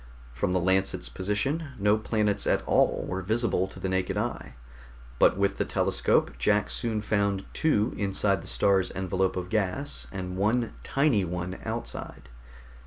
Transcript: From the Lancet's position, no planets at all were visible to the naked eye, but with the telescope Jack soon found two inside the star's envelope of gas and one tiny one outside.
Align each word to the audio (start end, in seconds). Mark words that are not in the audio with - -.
From 0.33 0.51
the 0.51 0.59
Lancet's 0.59 1.09
position, 1.09 1.73
no 1.77 1.95
planets 1.95 2.47
at 2.47 2.63
all 2.65 3.05
were 3.05 3.21
visible 3.21 3.67
to 3.67 3.79
the 3.79 3.87
naked 3.87 4.17
eye, 4.17 4.55
but 5.19 5.37
with 5.37 5.57
the 5.57 5.63
telescope 5.63 6.31
Jack 6.39 6.71
soon 6.71 7.03
found 7.03 7.45
two 7.53 7.93
inside 7.95 8.41
the 8.41 8.47
star's 8.47 8.91
envelope 8.95 9.35
of 9.35 9.49
gas 9.49 10.07
and 10.11 10.37
one 10.37 10.73
tiny 10.81 11.23
one 11.23 11.59
outside. 11.63 12.29